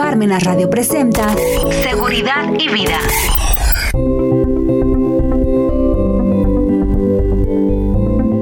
[0.00, 1.36] Parmenas Radio presenta
[1.82, 2.98] Seguridad y Vida.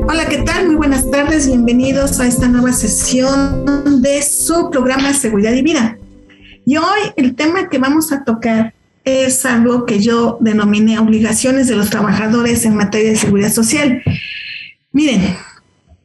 [0.07, 0.69] Hola, ¿qué tal?
[0.69, 5.99] Muy buenas tardes, bienvenidos a esta nueva sesión de su programa Seguridad y Vida.
[6.65, 8.73] Y hoy el tema que vamos a tocar
[9.03, 14.01] es algo que yo denominé obligaciones de los trabajadores en materia de seguridad social.
[14.93, 15.37] Miren,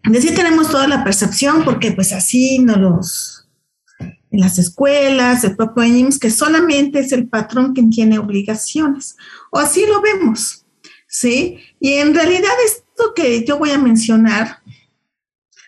[0.04, 3.42] de sí tenemos toda la percepción porque pues así no los
[4.34, 9.16] en las escuelas, el propio IMSS, que solamente es el patrón quien tiene obligaciones.
[9.52, 10.66] O así lo vemos,
[11.07, 11.59] ¿sí?
[11.80, 14.57] Y en realidad esto que yo voy a mencionar,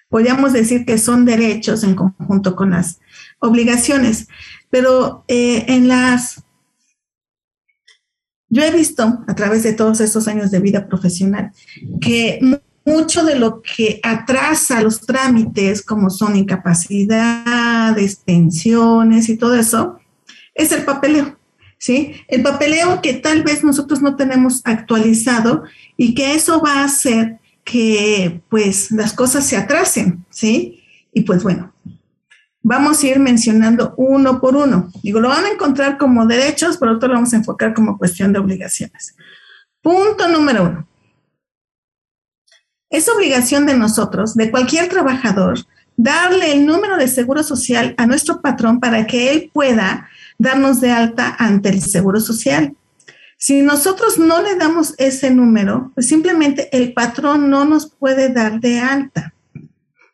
[0.09, 2.99] podríamos decir que son derechos en conjunto con las
[3.37, 4.27] obligaciones,
[4.71, 6.43] pero eh, en las...
[8.49, 11.51] Yo he visto a través de todos estos años de vida profesional
[12.01, 12.39] que
[12.85, 19.99] mucho de lo que atrasa los trámites, como son incapacidades, pensiones y todo eso,
[20.53, 21.37] es el papeleo.
[21.77, 22.15] ¿Sí?
[22.27, 25.63] El papeleo que tal vez nosotros no tenemos actualizado
[25.97, 30.83] y que eso va a hacer que pues las cosas se atrasen, ¿sí?
[31.11, 31.73] Y pues bueno,
[32.63, 34.91] vamos a ir mencionando uno por uno.
[35.03, 38.33] Digo, lo van a encontrar como derechos, pero otro lo vamos a enfocar como cuestión
[38.33, 39.15] de obligaciones.
[39.81, 40.87] Punto número uno.
[42.95, 45.59] Es obligación de nosotros, de cualquier trabajador,
[45.97, 50.07] darle el número de seguro social a nuestro patrón para que él pueda
[50.37, 52.73] darnos de alta ante el seguro social.
[53.37, 58.61] Si nosotros no le damos ese número, pues simplemente el patrón no nos puede dar
[58.61, 59.33] de alta.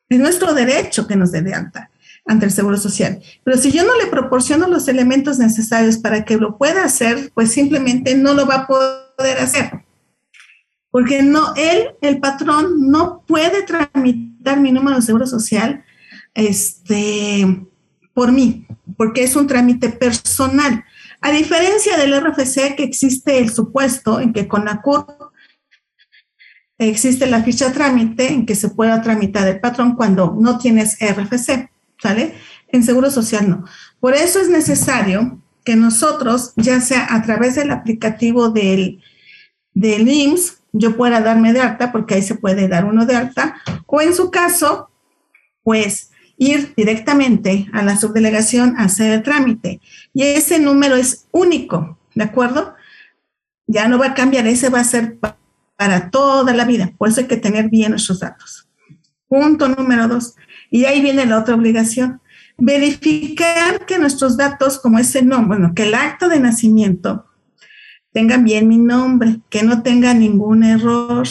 [0.10, 1.92] Es nuestro derecho que nos dé de alta
[2.26, 3.22] ante el Seguro Social.
[3.44, 7.52] Pero si yo no le proporciono los elementos necesarios para que lo pueda hacer, pues
[7.52, 9.84] simplemente no lo va a poder hacer
[10.92, 15.84] porque no, él, el patrón, no puede tramitar mi número de seguro social
[16.34, 17.66] este,
[18.14, 18.68] por mí,
[18.98, 20.84] porque es un trámite personal.
[21.22, 24.82] A diferencia del RFC, que existe el supuesto en que con la
[26.78, 31.70] existe la ficha trámite en que se pueda tramitar el patrón cuando no tienes RFC,
[32.02, 32.36] ¿sale?
[32.68, 33.66] En Seguro Social no.
[34.00, 39.04] Por eso es necesario que nosotros, ya sea a través del aplicativo del,
[39.74, 43.56] del IMSS, yo pueda darme de alta, porque ahí se puede dar uno de alta,
[43.86, 44.90] o en su caso,
[45.64, 49.80] pues ir directamente a la subdelegación a hacer el trámite.
[50.14, 52.74] Y ese número es único, ¿de acuerdo?
[53.68, 55.20] Ya no va a cambiar, ese va a ser
[55.78, 58.68] para toda la vida, por eso hay que tener bien nuestros datos.
[59.28, 60.36] Punto número dos.
[60.70, 62.22] Y ahí viene la otra obligación.
[62.58, 67.26] Verificar que nuestros datos, como ese nombre, bueno, que el acto de nacimiento
[68.12, 71.28] tengan bien mi nombre, que no tenga ningún error,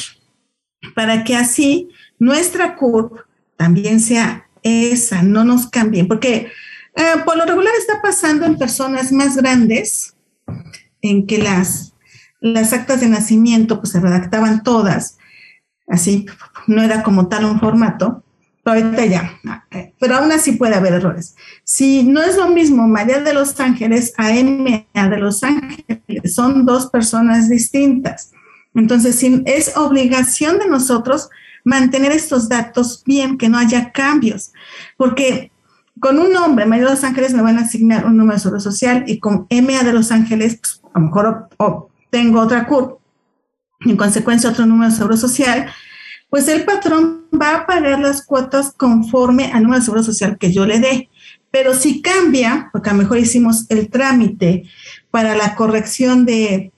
[0.95, 3.19] para que así nuestra CURP
[3.57, 6.51] también sea esa, no nos cambien, porque
[6.97, 10.15] eh, por lo regular está pasando en personas más grandes,
[11.03, 11.95] en que las,
[12.41, 15.19] las actas de nacimiento pues se redactaban todas,
[15.89, 16.27] así
[16.67, 18.25] no era como tal un formato,
[18.71, 19.41] ahorita ya,
[19.99, 21.35] pero aún así puede haber errores.
[21.65, 26.65] Si no es lo mismo María de los Ángeles a M de los Ángeles, son
[26.65, 28.33] dos personas distintas.
[28.75, 31.29] Entonces, es obligación de nosotros
[31.65, 34.53] mantener estos datos bien, que no haya cambios,
[34.97, 35.51] porque
[35.99, 38.61] con un nombre, María de los Ángeles, me van a asignar un número de seguro
[38.61, 41.49] social y con MA de los Ángeles, pues, a lo mejor
[42.09, 42.99] tengo otra CURP,
[43.81, 45.71] en consecuencia otro número de seguro social,
[46.31, 50.53] pues el patrón va a pagar las cuotas conforme al número de seguro social que
[50.53, 51.11] yo le dé.
[51.51, 54.65] Pero si cambia, porque a lo mejor hicimos el trámite
[55.11, 56.73] para la corrección de,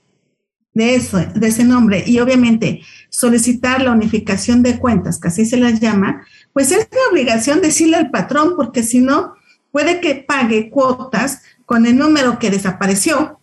[0.72, 2.80] de eso, de ese nombre, y obviamente
[3.10, 7.96] solicitar la unificación de cuentas, que así se las llama, pues es mi obligación decirle
[7.96, 9.34] al patrón, porque si no,
[9.70, 13.38] puede que pague cuotas con el número que desapareció.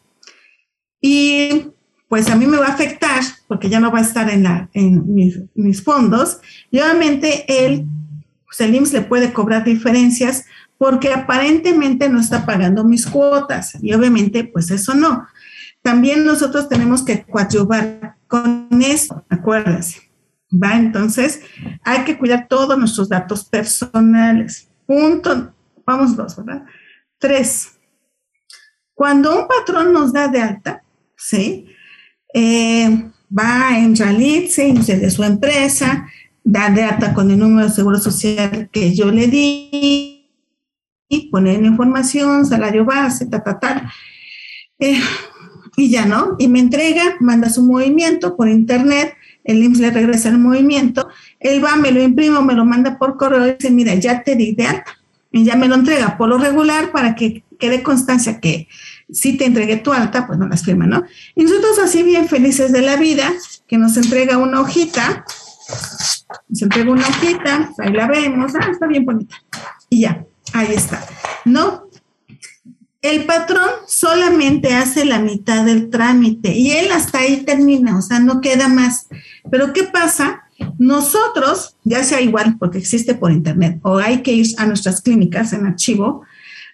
[1.02, 1.68] Y
[2.10, 4.68] pues a mí me va a afectar porque ya no va a estar en, la,
[4.74, 5.14] en
[5.54, 6.42] mis, fondos.
[6.72, 7.86] Y obviamente él,
[8.46, 10.46] pues el IMSS le puede cobrar diferencias
[10.80, 13.78] porque aparentemente no está pagando mis cuotas.
[13.82, 15.28] Y obviamente, pues eso no.
[15.84, 20.10] También nosotros tenemos que coadyuvar con eso, acuérdense.
[20.52, 20.78] ¿Va?
[20.78, 21.42] Entonces,
[21.84, 24.68] hay que cuidar todos nuestros datos personales.
[24.88, 25.54] Punto,
[25.86, 26.66] vamos dos, ¿verdad?
[27.20, 27.74] Tres.
[28.96, 30.84] Cuando un patrón nos da de alta,
[31.16, 31.68] ¿sí?
[32.34, 36.08] Eh, va en Realitze, de su empresa,
[36.44, 40.10] da de alta con el número de seguro social que yo le di,
[41.10, 43.92] y poner información, salario base, ta, ta, ta.
[44.78, 45.02] Eh,
[45.76, 46.36] y ya, ¿no?
[46.38, 51.08] Y me entrega, manda su movimiento por internet, el IMSS le regresa el movimiento,
[51.40, 54.36] él va, me lo imprimo, me lo manda por correo y dice, mira, ya te
[54.36, 54.96] di de alta.
[55.32, 58.68] Y ya me lo entrega por lo regular para que quede constancia que
[59.12, 61.04] si te entregué tu alta, pues no las firma, ¿no?
[61.36, 63.32] Y nosotros así bien felices de la vida,
[63.68, 65.26] que nos entrega una hojita,
[66.48, 69.36] nos entrega una hojita, ahí la vemos, ah, está bien bonita.
[69.90, 71.04] Y ya, ahí está.
[71.46, 71.90] No,
[73.02, 78.20] el patrón solamente hace la mitad del trámite y él hasta ahí termina, o sea,
[78.20, 79.08] no queda más.
[79.50, 80.44] Pero ¿qué pasa?
[80.78, 85.54] Nosotros, ya sea igual porque existe por internet o hay que ir a nuestras clínicas
[85.54, 86.24] en archivo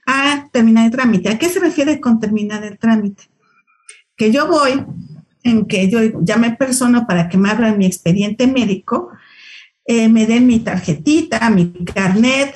[0.05, 1.29] a terminar el trámite.
[1.29, 3.23] ¿A qué se refiere con terminar el trámite?
[4.15, 4.85] Que yo voy,
[5.43, 9.09] en que yo ya me persono para que me abran mi expediente médico,
[9.85, 12.55] eh, me den mi tarjetita, mi carnet,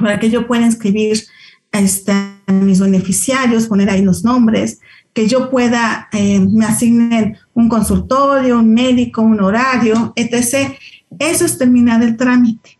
[0.00, 1.24] para que yo pueda inscribir
[1.72, 4.80] a mis beneficiarios, poner ahí los nombres,
[5.12, 10.76] que yo pueda, eh, me asignen un consultorio, un médico, un horario, etc.
[11.18, 12.73] Eso es terminar el trámite.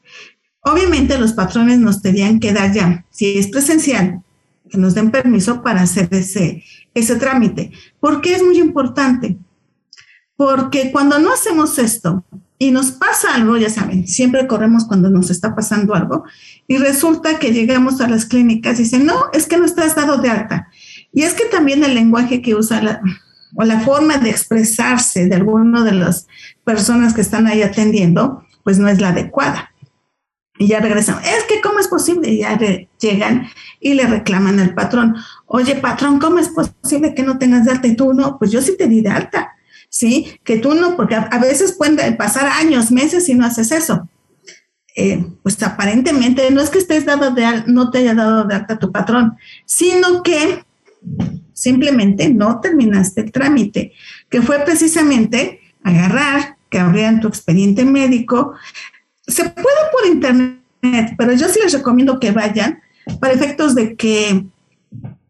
[0.64, 4.22] Obviamente los patrones nos tendrían que dar ya, si es presencial,
[4.68, 6.64] que nos den permiso para hacer ese,
[6.94, 7.70] ese trámite.
[8.00, 9.36] ¿Por qué es muy importante?
[10.36, 12.24] Porque cuando no hacemos esto,
[12.58, 16.24] y nos pasa algo, ya saben, siempre corremos cuando nos está pasando algo
[16.66, 20.18] y resulta que llegamos a las clínicas y dicen, no, es que no estás dado
[20.18, 20.68] de alta.
[21.12, 23.02] Y es que también el lenguaje que usa la,
[23.54, 26.26] o la forma de expresarse de alguno de las
[26.64, 29.70] personas que están ahí atendiendo, pues no es la adecuada.
[30.56, 32.30] Y ya regresan, es que ¿cómo es posible?
[32.30, 32.56] Y ya
[33.00, 33.48] llegan
[33.80, 35.16] y le reclaman al patrón,
[35.46, 37.88] oye patrón, ¿cómo es posible que no tengas de alta?
[37.88, 39.54] Y tú no, pues yo sí te di de alta
[39.94, 40.40] ¿sí?
[40.42, 44.08] Que tú no, porque a, veces pueden pasar años, meses y no haces eso.
[44.96, 48.78] Eh, pues aparentemente no es que estés dado de no te haya dado de alta
[48.78, 50.64] tu patrón, sino que
[51.52, 53.92] simplemente no terminaste el trámite,
[54.28, 58.54] que fue precisamente agarrar, que abrieran tu expediente médico.
[59.26, 62.80] Se puede por internet, pero yo sí les recomiendo que vayan
[63.20, 64.44] para efectos de que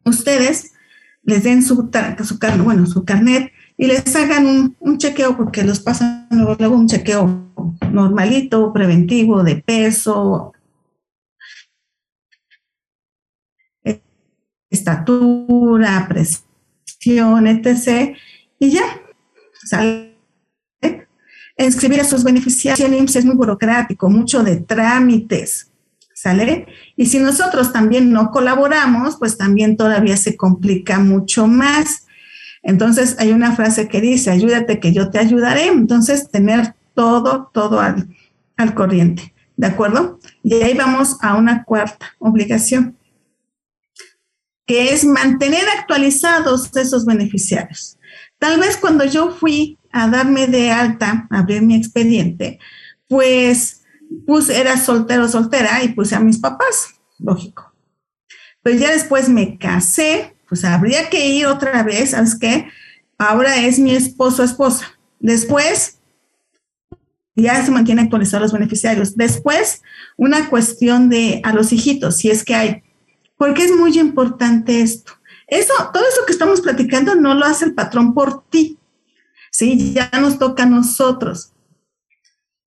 [0.05, 0.73] ustedes
[1.23, 1.91] les den su,
[2.25, 7.51] su, bueno, su carnet y les hagan un, chequeo porque los pasan luego, un chequeo
[7.91, 10.53] normalito, preventivo, de peso,
[14.75, 18.17] estatura, presión, etc.
[18.59, 18.85] Y ya.
[21.57, 25.71] Inscribir a sus beneficiarios en IMSS es muy burocrático, mucho de trámites,
[26.13, 26.67] ¿sale?
[26.97, 32.07] Y si nosotros también no colaboramos, pues también todavía se complica mucho más.
[32.63, 35.67] Entonces hay una frase que dice, ayúdate que yo te ayudaré.
[35.69, 38.09] Entonces tener todo, todo al,
[38.57, 39.33] al corriente.
[39.57, 40.19] ¿De acuerdo?
[40.43, 42.97] Y ahí vamos a una cuarta obligación,
[44.67, 47.97] que es mantener actualizados esos beneficiarios.
[48.39, 52.59] Tal vez cuando yo fui a darme de alta, abrir mi expediente,
[53.09, 53.85] pues
[54.27, 57.73] puse, era soltero, soltera y puse a mis papás, lógico.
[58.63, 62.67] Pero ya después me casé, pues habría que ir otra vez, ¿sabes qué?
[63.19, 64.99] Ahora es mi esposo, esposa.
[65.21, 66.01] Después,
[67.37, 69.17] ya se mantiene actualizado los beneficiarios.
[69.17, 69.83] Después,
[70.17, 72.83] una cuestión de a los hijitos, si es que hay.
[73.37, 75.13] Porque es muy importante esto.
[75.47, 78.77] Eso, todo eso que estamos platicando no lo hace el patrón por ti.
[79.55, 81.53] Sí, ya nos toca a nosotros.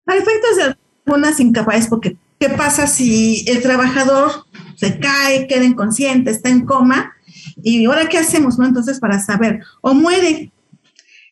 [0.06, 4.46] A efectos de algunas incapaces, porque ¿qué pasa si el trabajador
[4.78, 7.12] se cae, queda inconsciente, está en coma?
[7.58, 8.58] ¿Y ahora qué hacemos?
[8.58, 8.66] No?
[8.66, 10.54] Entonces, para saber, o muere,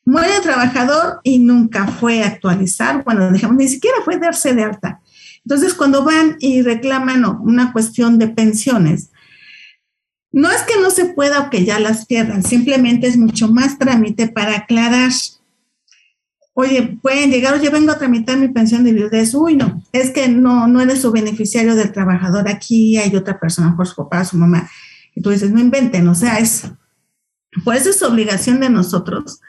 [0.03, 4.63] muere el trabajador y nunca fue a actualizar, bueno, dejamos, ni siquiera fue darse de
[4.63, 4.99] alta.
[5.45, 9.09] Entonces, cuando van y reclaman una cuestión de pensiones,
[10.33, 13.79] no es que no se pueda o que ya las pierdan, simplemente es mucho más
[13.79, 15.13] trámite para aclarar.
[16.57, 19.33] Oye, pueden llegar, oye, vengo a tramitar mi pensión de viudez.
[19.35, 22.47] Uy, no, es que no, no eres su beneficiario del trabajador.
[22.47, 24.69] Aquí hay otra persona, por su papá, su mamá.
[25.13, 26.63] Y tú dices, no inventen, o sea, es,
[27.65, 29.41] por eso es obligación de nosotros,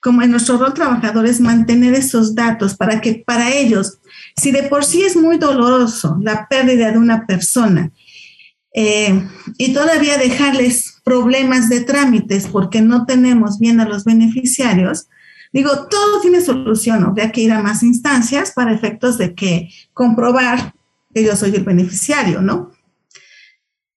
[0.00, 3.98] como en nuestro rol trabajador, es mantener esos datos para que para ellos,
[4.36, 7.92] si de por sí es muy doloroso la pérdida de una persona,
[8.74, 15.06] eh, y todavía dejarles problemas de trámites porque no tenemos bien a los beneficiarios,
[15.52, 20.74] digo, todo tiene solución, habría que ir a más instancias para efectos de que comprobar
[21.14, 22.72] que yo soy el beneficiario, ¿no?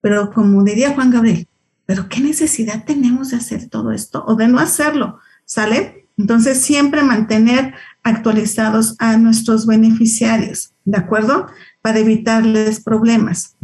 [0.01, 1.47] Pero como diría Juan Gabriel,
[1.85, 5.19] ¿pero qué necesidad tenemos de hacer todo esto o de no hacerlo?
[5.45, 6.07] ¿Sale?
[6.17, 11.47] Entonces, siempre mantener actualizados a nuestros beneficiarios, ¿de acuerdo?
[11.81, 13.55] Para evitarles problemas.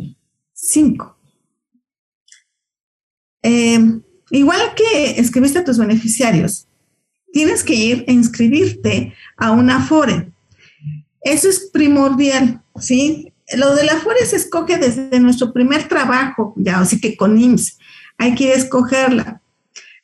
[0.53, 1.17] Cinco.
[3.41, 4.01] Em,
[4.32, 6.67] igual que escribiste a tus beneficiarios,
[7.31, 10.31] tienes que ir a inscribirte a una FORE.
[11.22, 13.34] Eso es primordial, ¿sí?
[13.55, 17.77] lo de la FORE se escoge desde nuestro primer trabajo, ya, así que con IMSS,
[18.17, 19.41] hay que escogerla,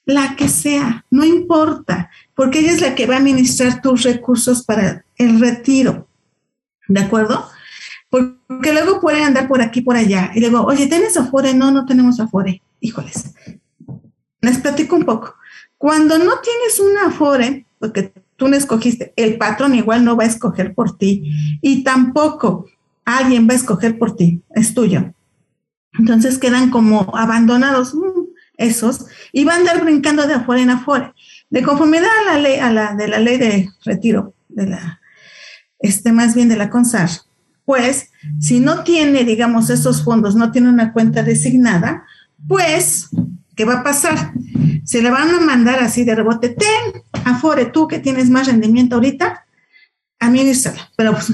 [0.06, 4.64] la que sea, no importa, porque ella es la que va a administrar tus recursos
[4.64, 6.08] para el retiro,
[6.88, 7.50] ¿de acuerdo?
[8.10, 11.54] Porque luego pueden andar por aquí, por allá, y luego, oye, ¿tienes Afore?
[11.54, 12.62] No, no tenemos Afore.
[12.80, 13.34] Híjoles.
[14.42, 15.36] Les platico un poco.
[15.84, 20.28] Cuando no tienes una Afore, porque tú no escogiste, el patrón igual no va a
[20.28, 21.30] escoger por ti,
[21.62, 22.68] y tampoco
[23.04, 25.14] alguien va a escoger por ti, es tuyo.
[26.00, 28.00] Entonces quedan como abandonados mm,
[28.56, 31.14] esos y van a andar brincando de afuera en afuera.
[31.50, 35.02] De conformidad a la ley, a la de la ley de retiro, de la,
[35.80, 37.10] este, más bien de la CONSAR,
[37.66, 38.10] pues
[38.40, 42.06] si no tiene, digamos, esos fondos, no tiene una cuenta designada,
[42.48, 43.10] pues,
[43.56, 44.34] ¿qué va a pasar?
[44.84, 48.96] Se le van a mandar así de rebote, ten, Afore, tú que tienes más rendimiento
[48.96, 49.46] ahorita,
[50.20, 51.32] administrala, pero pues,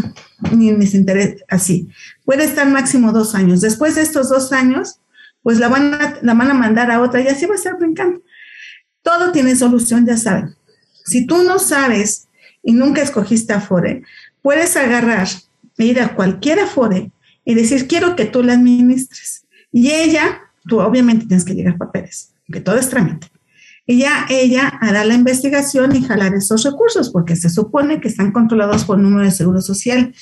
[0.51, 1.89] ni les interesa así.
[2.25, 3.61] Puede estar máximo dos años.
[3.61, 4.99] Después de estos dos años,
[5.41, 7.77] pues la van a, la van a mandar a otra y así va a estar
[7.77, 8.21] brincando.
[9.01, 10.55] Todo tiene solución, ya saben.
[11.05, 12.27] Si tú no sabes
[12.63, 14.03] y nunca escogiste Afore,
[14.41, 15.27] puedes agarrar
[15.77, 17.11] ir a cualquier Afore
[17.45, 19.45] y decir, quiero que tú la administres.
[19.71, 23.27] Y ella, tú obviamente tienes que llegar papeles, que todo es trámite.
[23.85, 28.31] Y ya ella hará la investigación y jalar esos recursos, porque se supone que están
[28.31, 30.13] controlados por número de seguro social.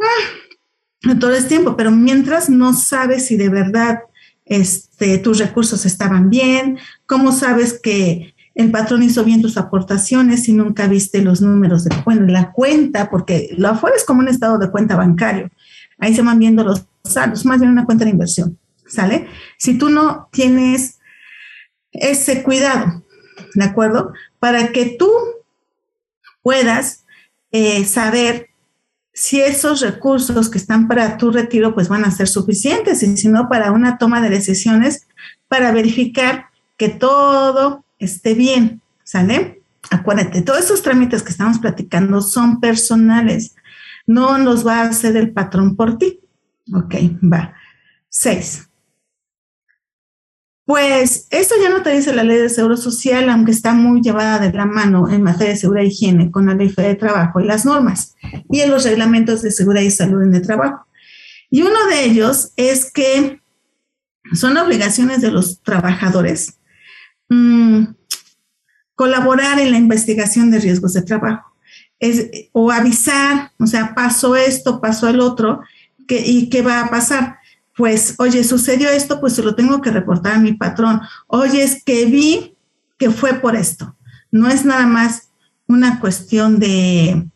[0.00, 4.00] Ah, todo es tiempo, pero mientras no sabes si de verdad
[4.44, 10.52] este, tus recursos estaban bien, cómo sabes que el patrón hizo bien tus aportaciones si
[10.52, 14.58] nunca viste los números de bueno, la cuenta, porque lo afuera es como un estado
[14.58, 15.50] de cuenta bancario.
[15.98, 19.28] Ahí se van viendo los saldos, más bien una cuenta de inversión, ¿sale?
[19.58, 20.98] Si tú no tienes
[21.92, 23.04] ese cuidado,
[23.54, 24.12] ¿de acuerdo?
[24.38, 25.10] Para que tú
[26.42, 27.04] puedas
[27.52, 28.50] eh, saber
[29.12, 33.28] si esos recursos que están para tu retiro pues van a ser suficientes y si
[33.28, 35.06] no para una toma de decisiones
[35.48, 39.62] para verificar que todo esté bien, ¿sale?
[39.90, 43.54] Acuérdate, todos esos trámites que estamos platicando son personales,
[44.06, 46.20] no los va a hacer el patrón por ti.
[46.74, 47.54] Ok, va.
[48.08, 48.68] Seis.
[50.66, 54.38] Pues esto ya no te dice la ley de seguro social, aunque está muy llevada
[54.38, 57.44] de la mano en materia de seguridad y higiene con la ley de trabajo y
[57.44, 58.14] las normas
[58.50, 60.86] y en los reglamentos de seguridad y salud en el trabajo.
[61.50, 63.40] Y uno de ellos es que
[64.34, 66.58] son obligaciones de los trabajadores
[67.28, 67.86] Mm,
[68.94, 71.52] colaborar en la investigación de riesgos de trabajo.
[71.98, 75.60] Es, o avisar, o sea, pasó esto, pasó el otro,
[76.08, 77.38] ¿y qué va a pasar?
[77.76, 81.00] Pues, oye, sucedió esto, pues se lo tengo que reportar a mi patrón.
[81.26, 82.56] Oye, es que vi
[82.98, 83.96] que fue por esto.
[84.30, 85.28] No es nada más
[85.66, 87.26] una cuestión de,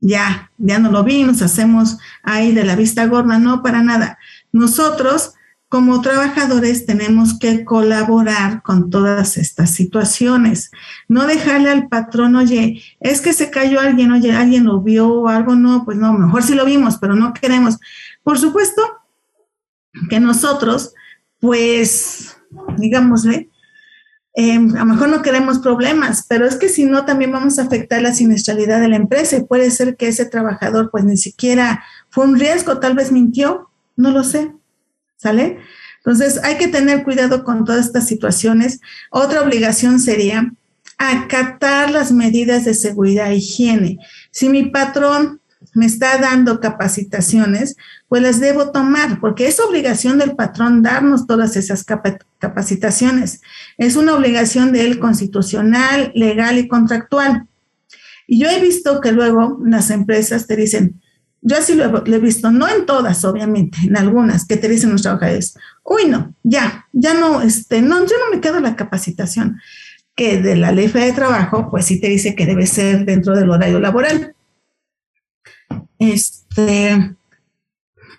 [0.00, 4.18] ya, ya no lo vi, nos hacemos ahí de la vista gorda, no, para nada.
[4.50, 5.34] Nosotros
[5.68, 10.70] como trabajadores tenemos que colaborar con todas estas situaciones.
[11.08, 15.28] No dejarle al patrón, oye, es que se cayó alguien, oye, alguien lo vio o
[15.28, 17.78] algo, no, pues no, mejor sí lo vimos, pero no queremos.
[18.22, 18.82] Por supuesto
[20.08, 20.94] que nosotros,
[21.40, 22.36] pues,
[22.78, 23.48] digámosle,
[24.34, 27.62] eh, a lo mejor no queremos problemas, pero es que si no, también vamos a
[27.62, 31.84] afectar la siniestralidad de la empresa y puede ser que ese trabajador, pues ni siquiera
[32.08, 34.52] fue un riesgo, tal vez mintió, no lo sé
[35.22, 35.58] ¿sale?
[35.98, 38.80] Entonces hay que tener cuidado con todas estas situaciones.
[39.10, 40.52] Otra obligación sería
[40.98, 43.98] acatar las medidas de seguridad e higiene.
[44.32, 45.40] Si mi patrón
[45.74, 47.76] me está dando capacitaciones,
[48.08, 51.84] pues las debo tomar, porque es obligación del patrón darnos todas esas
[52.38, 53.40] capacitaciones.
[53.78, 57.46] Es una obligación de él constitucional, legal y contractual.
[58.26, 61.00] Y yo he visto que luego las empresas te dicen,
[61.44, 65.02] yo así lo he, visto, no en todas, obviamente, en algunas que te dicen los
[65.02, 69.60] trabajadores, uy, no, ya, ya no, este, no, yo no me quedo la capacitación,
[70.14, 73.50] que de la ley de trabajo, pues sí te dice que debe ser dentro del
[73.50, 74.34] horario laboral.
[75.98, 77.16] Este,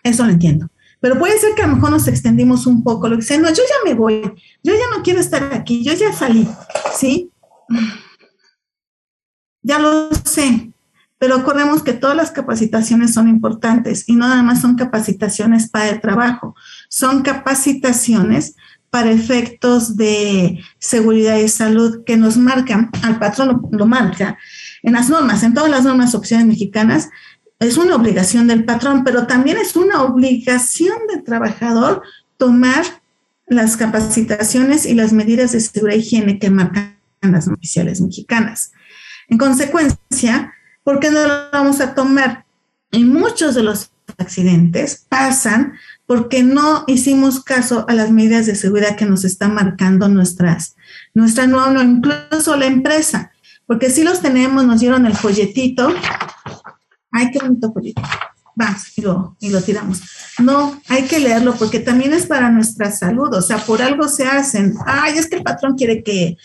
[0.03, 0.69] eso lo entiendo.
[0.99, 3.49] Pero puede ser que a lo mejor nos extendimos un poco, lo que sea, no,
[3.49, 4.21] yo ya me voy,
[4.63, 6.47] yo ya no quiero estar aquí, yo ya salí,
[6.95, 7.29] ¿sí?
[9.61, 10.73] Ya lo sé,
[11.23, 15.89] pero acordemos que todas las capacitaciones son importantes y no nada más son capacitaciones para
[15.89, 16.53] el trabajo,
[16.89, 18.55] son capacitaciones
[18.89, 24.37] para efectos de seguridad y salud que nos marcan, al patrón lo, marca
[24.83, 27.09] en las normas, en todas las normas opciones mexicanas,
[27.67, 32.01] es una obligación del patrón, pero también es una obligación del trabajador
[32.37, 32.83] tomar
[33.47, 38.71] las capacitaciones y las medidas de seguridad y higiene que marcan las oficiales mexicanas.
[39.29, 40.53] En consecuencia,
[40.83, 42.45] ¿por qué no lo vamos a tomar?
[42.91, 45.73] Y muchos de los accidentes pasan
[46.05, 50.75] porque no hicimos caso a las medidas de seguridad que nos están marcando nuestras,
[51.13, 53.31] nuestra no, no, incluso la empresa,
[53.65, 55.93] porque si los tenemos, nos dieron el folletito.
[57.13, 58.01] Ay, qué bonito folletito.
[58.55, 60.01] Vamos, y lo, y lo tiramos.
[60.39, 64.25] No, hay que leerlo porque también es para nuestra salud, o sea, por algo se
[64.25, 64.75] hacen.
[64.85, 66.37] Ay, es que el patrón quiere que,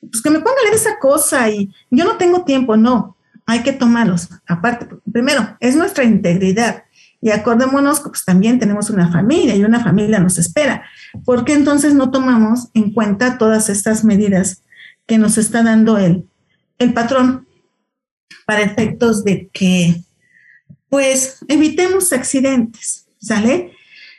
[0.00, 3.62] pues que me ponga a leer esa cosa y yo no tengo tiempo, no, hay
[3.62, 4.28] que tomarlos.
[4.46, 6.84] Aparte, primero, es nuestra integridad.
[7.20, 10.84] Y acordémonos que pues, también tenemos una familia y una familia nos espera.
[11.24, 14.62] ¿Por qué entonces no tomamos en cuenta todas estas medidas
[15.06, 16.28] que nos está dando el,
[16.78, 17.46] el patrón
[18.44, 20.02] para efectos de que,
[20.92, 23.72] pues, evitemos accidentes, ¿sale?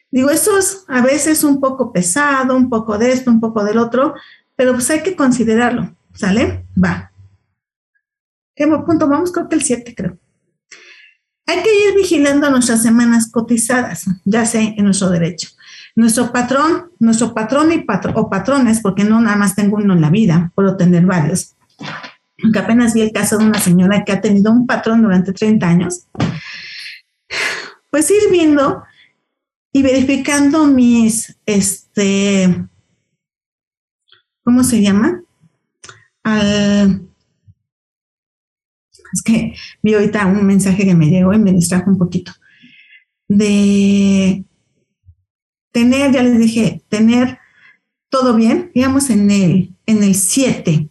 [0.10, 3.78] Digo, eso es a veces un poco pesado, un poco de esto, un poco del
[3.78, 4.16] otro,
[4.56, 6.66] pero pues hay que considerarlo, ¿sale?
[6.84, 7.12] Va.
[8.56, 9.32] ¿Qué punto vamos?
[9.32, 10.18] Creo que el 7, creo.
[11.46, 15.50] Hay que ir vigilando nuestras semanas cotizadas, ya sea en nuestro derecho.
[15.96, 20.10] Nuestro patrón, nuestro patrón y o patrones, porque no nada más tengo uno en la
[20.10, 21.56] vida, puedo tener varios.
[22.44, 25.68] Aunque apenas vi el caso de una señora que ha tenido un patrón durante 30
[25.68, 26.08] años.
[27.94, 28.84] Pues ir viendo
[29.72, 32.68] y verificando mis, este,
[34.44, 35.22] ¿cómo se llama?
[39.14, 42.32] Es que vi ahorita un mensaje que me llegó y me distrajo un poquito.
[43.28, 44.44] De
[45.72, 47.38] tener, ya les dije, tener
[48.10, 50.90] todo bien, digamos en el, en el 7.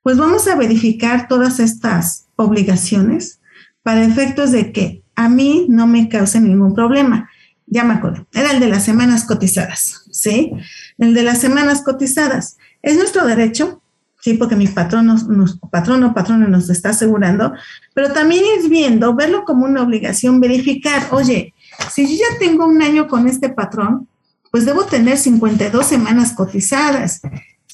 [0.00, 3.42] Pues vamos a verificar todas estas obligaciones
[3.82, 7.30] para efectos de que a mí no me cause ningún problema.
[7.66, 10.52] Ya me acuerdo, era el de las semanas cotizadas, ¿sí?
[10.98, 12.58] El de las semanas cotizadas.
[12.82, 13.82] Es nuestro derecho
[14.22, 14.34] ¿sí?
[14.34, 17.52] Porque mi patrón, nos, patrón o patrona nos está asegurando,
[17.92, 21.52] pero también es viendo, verlo como una obligación, verificar, oye,
[21.92, 24.08] si yo ya tengo un año con este patrón,
[24.50, 27.20] pues debo tener 52 semanas cotizadas.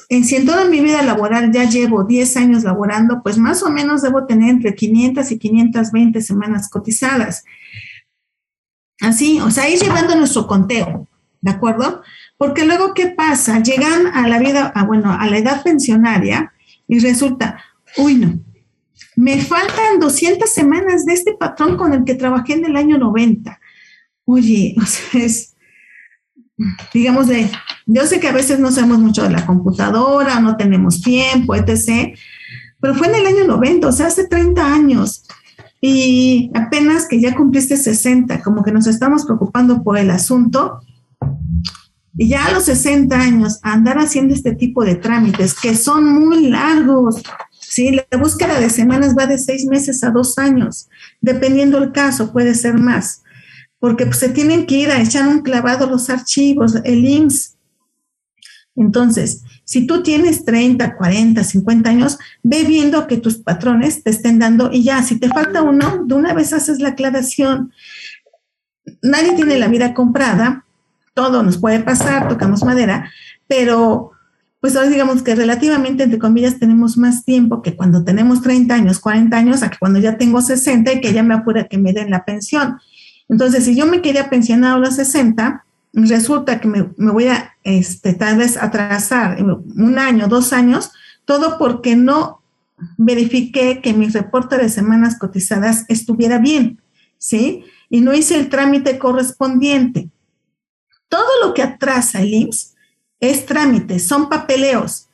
[0.08, 3.70] En si en toda mi vida laboral ya llevo 10 años laborando, pues más o
[3.70, 7.44] menos debo tener entre 500 y 520 semanas cotizadas.
[9.00, 11.06] Así, o sea, ir llevando nuestro conteo,
[11.40, 12.02] ¿de acuerdo?
[12.36, 13.62] Porque luego, ¿qué pasa?
[13.62, 16.52] Llegan a la vida, a, bueno, a la edad pensionaria
[16.86, 17.62] y resulta,
[17.96, 18.40] uy, no,
[19.16, 23.60] me faltan 200 semanas de este patrón con el que trabajé en el año 90.
[24.24, 25.56] Oye, o sea, es,
[26.92, 27.50] digamos, de,
[27.86, 32.16] yo sé que a veces no sabemos mucho de la computadora, no tenemos tiempo, etc.,
[32.80, 35.24] pero fue en el año 90, o sea, hace 30 años.
[35.80, 40.80] Y apenas que ya cumpliste 60, como que nos estamos preocupando por el asunto,
[42.16, 46.48] y ya a los 60 años, andar haciendo este tipo de trámites que son muy
[46.48, 47.22] largos,
[47.60, 47.92] ¿sí?
[48.10, 50.88] La búsqueda de semanas va de seis meses a dos años,
[51.20, 53.22] dependiendo el caso, puede ser más,
[53.78, 57.56] porque pues, se tienen que ir a echar un clavado los archivos, el IMSS.
[58.76, 64.38] Entonces, si tú tienes 30, 40, 50 años, ve viendo que tus patrones te estén
[64.38, 67.72] dando y ya, si te falta uno, de una vez haces la aclaración.
[69.02, 70.64] Nadie tiene la vida comprada,
[71.12, 73.10] todo nos puede pasar, tocamos madera,
[73.48, 74.12] pero
[74.60, 78.98] pues ahora digamos que relativamente, entre comillas, tenemos más tiempo que cuando tenemos 30 años,
[78.98, 81.92] 40 años, a que cuando ya tengo 60 y que ya me apura que me
[81.92, 82.78] den la pensión.
[83.28, 88.14] Entonces, si yo me quería pensionar a los 60, resulta que me, voy a, este,
[88.14, 90.92] tal vez atrasar un año, dos años,
[91.24, 92.42] todo porque no
[92.96, 96.80] verifiqué que mi reporte de semanas cotizadas estuviera bien,
[97.18, 97.64] ¿sí?
[97.90, 100.10] Y no hice el trámite correspondiente.
[101.08, 102.74] Todo lo que atrasa el IMSS
[103.20, 105.08] es trámite, son papeleos.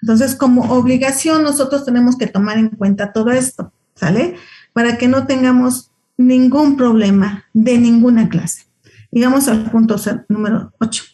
[0.00, 4.34] Entonces, como obligación, nosotros tenemos que tomar en cuenta todo esto, ¿sale?
[4.72, 8.66] Para que no tengamos ningún problema de ninguna clase.
[9.10, 9.96] Digamos al punto
[10.28, 11.04] número 8,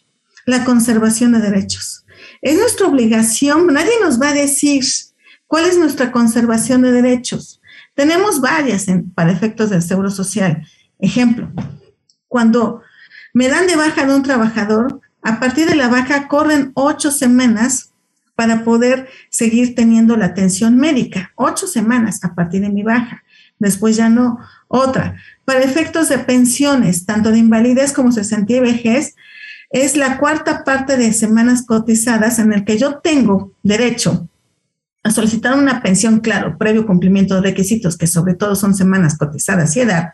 [0.45, 2.05] la conservación de derechos.
[2.41, 4.83] Es nuestra obligación, nadie nos va a decir
[5.47, 7.61] cuál es nuestra conservación de derechos.
[7.95, 10.65] Tenemos varias para efectos del Seguro Social.
[10.99, 11.51] Ejemplo,
[12.27, 12.81] cuando
[13.33, 17.91] me dan de baja de un trabajador, a partir de la baja corren ocho semanas
[18.35, 21.31] para poder seguir teniendo la atención médica.
[21.35, 23.23] Ocho semanas a partir de mi baja.
[23.57, 24.39] Después ya no.
[24.71, 29.15] Otra, para efectos de pensiones, tanto de invalidez como cesantía y vejez,
[29.71, 34.29] es la cuarta parte de semanas cotizadas en el que yo tengo derecho
[35.03, 39.75] a solicitar una pensión, claro, previo cumplimiento de requisitos, que sobre todo son semanas cotizadas
[39.75, 40.13] y edad.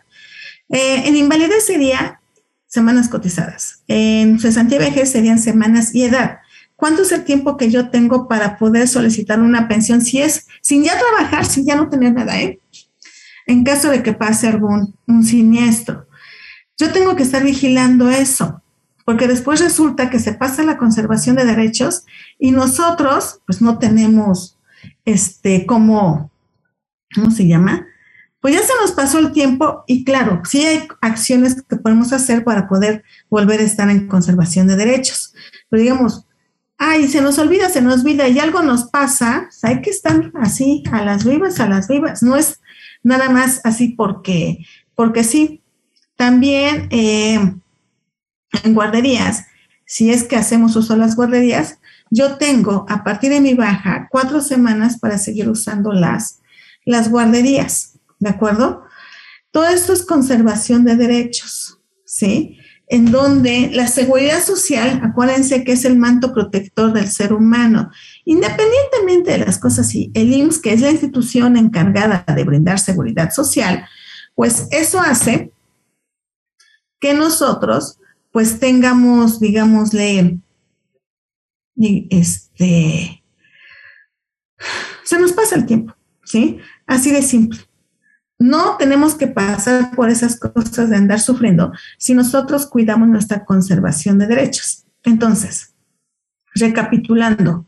[0.70, 2.20] Eh, en invalidez sería
[2.66, 3.82] semanas cotizadas.
[3.88, 6.38] En cesantía vejez serían semanas y edad.
[6.76, 10.82] ¿Cuánto es el tiempo que yo tengo para poder solicitar una pensión si es sin
[10.82, 12.40] ya trabajar, sin ya no tener nada?
[12.40, 12.58] Eh?
[13.46, 16.06] En caso de que pase algún un siniestro.
[16.78, 18.62] Yo tengo que estar vigilando eso,
[19.04, 22.04] porque después resulta que se pasa la conservación de derechos
[22.38, 24.58] y nosotros pues no tenemos
[25.04, 26.30] este como,
[27.14, 27.86] ¿cómo se llama?
[28.40, 32.44] Pues ya se nos pasó el tiempo y claro, sí hay acciones que podemos hacer
[32.44, 35.34] para poder volver a estar en conservación de derechos.
[35.70, 36.26] Pero digamos,
[36.78, 40.30] ay, se nos olvida, se nos olvida y algo nos pasa, pues, hay que estar
[40.34, 42.22] así, a las vivas, a las vivas.
[42.22, 42.60] No es
[43.06, 45.62] nada más así porque, porque sí.
[46.16, 47.38] También eh,
[48.64, 49.46] en guarderías,
[49.84, 51.78] si es que hacemos uso de las guarderías,
[52.10, 56.40] yo tengo a partir de mi baja cuatro semanas para seguir usando las,
[56.84, 58.84] las guarderías, ¿de acuerdo?
[59.50, 62.58] Todo esto es conservación de derechos, ¿sí?
[62.88, 67.90] En donde la seguridad social, acuérdense que es el manto protector del ser humano,
[68.24, 73.32] independientemente de las cosas, y el IMSS, que es la institución encargada de brindar seguridad
[73.32, 73.86] social,
[74.36, 75.52] pues eso hace
[77.00, 77.98] que nosotros
[78.30, 80.38] pues tengamos, digámosle,
[82.10, 83.22] este,
[85.04, 86.58] se nos pasa el tiempo, ¿sí?
[86.86, 87.60] Así de simple.
[88.38, 94.18] No tenemos que pasar por esas cosas de andar sufriendo si nosotros cuidamos nuestra conservación
[94.18, 94.84] de derechos.
[95.04, 95.74] Entonces,
[96.54, 97.66] recapitulando,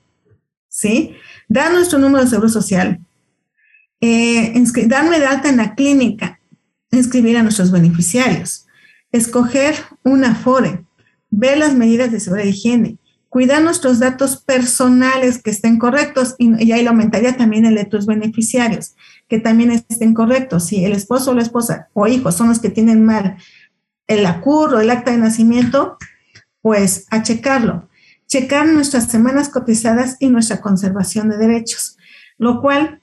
[0.68, 1.14] ¿sí?
[1.48, 3.00] Dar nuestro número de seguro social,
[4.00, 4.52] eh,
[4.86, 6.40] darme de alta en la clínica,
[6.90, 8.66] inscribir a nuestros beneficiarios,
[9.12, 10.84] escoger una FORE,
[11.30, 16.72] ver las medidas de seguridad y higiene, cuidar nuestros datos personales que estén correctos y,
[16.72, 18.94] ahí lo aumentaría también el de tus beneficiarios,
[19.28, 20.66] que también estén correctos.
[20.66, 23.36] Si el esposo o la esposa o hijos son los que tienen mal
[24.06, 25.98] el ACUR o el acta de nacimiento,
[26.62, 27.88] pues a checarlo.
[28.26, 31.96] Checar nuestras semanas cotizadas y nuestra conservación de derechos,
[32.36, 33.00] lo cual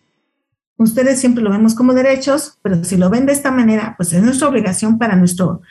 [0.77, 4.21] ustedes siempre lo vemos como derechos, pero si lo ven de esta manera, pues es
[4.21, 5.61] nuestra obligación para nuestro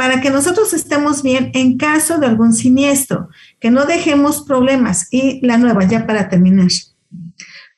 [0.00, 5.08] para que nosotros estemos bien en caso de algún siniestro, que no dejemos problemas.
[5.10, 6.68] Y la nueva, ya para terminar.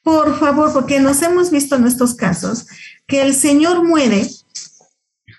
[0.02, 2.66] Por favor, porque nos hemos visto en estos casos
[3.06, 4.26] que el señor muere,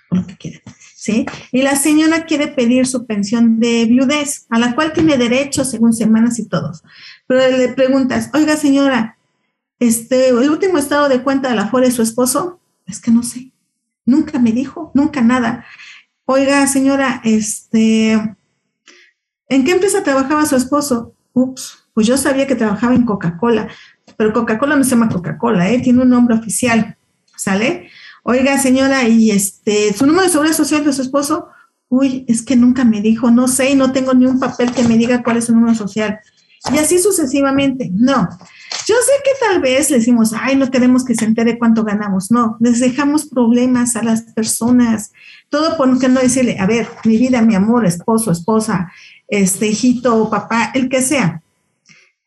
[0.09, 0.61] lo que quiera,
[0.95, 1.25] ¿sí?
[1.51, 5.93] Y la señora quiere pedir su pensión de viudez, a la cual tiene derecho según
[5.93, 6.83] semanas y todos.
[7.27, 9.17] Pero le preguntas, oiga señora,
[9.79, 13.23] este, el último estado de cuenta de la FORE de su esposo, es que no
[13.23, 13.51] sé,
[14.05, 15.65] nunca me dijo, nunca nada.
[16.25, 18.13] Oiga, señora, este,
[19.49, 21.13] ¿en qué empresa trabajaba su esposo?
[21.33, 23.67] Ups, pues yo sabía que trabajaba en Coca-Cola,
[24.17, 25.79] pero Coca-Cola no se llama Coca-Cola, ¿eh?
[25.79, 26.97] tiene un nombre oficial,
[27.35, 27.89] ¿sale?
[28.23, 31.47] Oiga, señora, y este, su número de seguridad social de su esposo,
[31.89, 34.83] uy, es que nunca me dijo, no sé, y no tengo ni un papel que
[34.83, 36.19] me diga cuál es su número social.
[36.73, 37.91] Y así sucesivamente.
[37.93, 38.29] No,
[38.87, 42.31] yo sé que tal vez le decimos, ay, no queremos que se entere cuánto ganamos.
[42.31, 45.11] No, les dejamos problemas a las personas.
[45.49, 48.91] Todo por no decirle, a ver, mi vida, mi amor, esposo, esposa,
[49.27, 51.42] este hijito, papá, el que sea.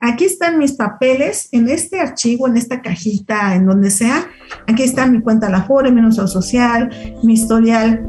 [0.01, 4.29] Aquí están mis papeles en este archivo, en esta cajita, en donde sea.
[4.67, 6.91] Aquí está mi cuenta la FORE, mi número social,
[7.23, 8.07] mi historial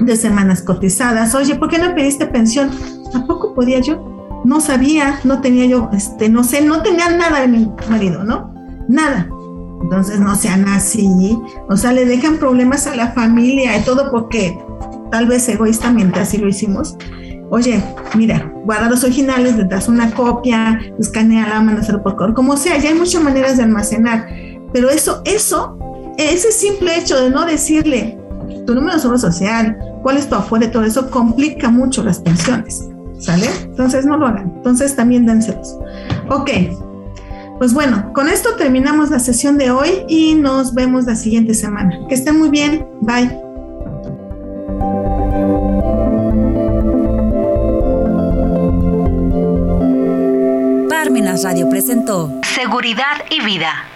[0.00, 1.34] de semanas cotizadas.
[1.34, 2.70] Oye, ¿por qué no pediste pensión?
[3.12, 4.12] ¿Tampoco podía yo?
[4.44, 8.54] no sabía, no tenía yo, este, no sé, no tenía nada de mi marido, ¿no?
[8.88, 9.28] Nada.
[9.82, 11.08] Entonces no sean así,
[11.68, 14.56] o sea, le dejan problemas a la familia y todo porque
[15.10, 16.96] tal vez egoístamente así lo hicimos.
[17.54, 17.84] Oye,
[18.16, 22.88] mira, guarda los originales, le das una copia, escaneala, mándaselo por correo, como sea, ya
[22.88, 24.26] hay muchas maneras de almacenar.
[24.72, 25.76] Pero eso, eso,
[26.16, 28.18] ese simple hecho de no decirle
[28.66, 32.88] tu número de seguro social, cuál es tu afuera, todo eso complica mucho las pensiones.
[33.18, 33.48] ¿Sale?
[33.64, 34.50] Entonces no lo hagan.
[34.56, 35.76] Entonces también dénselos.
[36.30, 36.50] Ok.
[37.58, 41.98] Pues bueno, con esto terminamos la sesión de hoy y nos vemos la siguiente semana.
[42.08, 42.86] Que estén muy bien.
[43.02, 43.51] Bye.
[51.22, 53.91] Parmenas Radio presentó Seguridad y Vida.